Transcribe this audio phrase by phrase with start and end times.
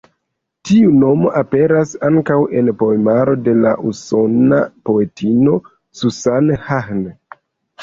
[0.69, 5.61] Tiu nomo aperas ankaŭ en poemaro de la usona poetino
[6.03, 7.07] Susan Hahn.